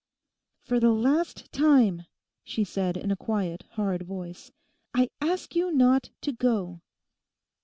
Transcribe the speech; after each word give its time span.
'For 0.61 0.79
the 0.79 0.89
last 0.93 1.51
time,' 1.51 2.07
she 2.43 2.63
said 2.63 2.97
in 2.97 3.11
a 3.11 3.15
quiet, 3.15 3.65
hard 3.73 4.01
voice, 4.01 4.51
'I 4.95 5.09
ask 5.21 5.55
you 5.55 5.71
not 5.71 6.09
to 6.21 6.31
go. 6.31 6.81